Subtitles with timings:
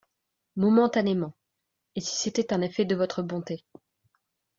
[0.55, 1.35] Momentanément;
[1.93, 3.63] et si c’était un effet de votre bonté…